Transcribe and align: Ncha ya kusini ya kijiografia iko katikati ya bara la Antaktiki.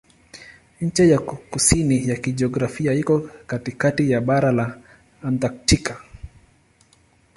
Ncha 0.81 1.03
ya 1.05 1.19
kusini 1.19 2.09
ya 2.09 2.15
kijiografia 2.15 2.93
iko 2.93 3.19
katikati 3.47 4.11
ya 4.11 4.21
bara 4.21 4.51
la 4.51 4.77
Antaktiki. 5.23 5.93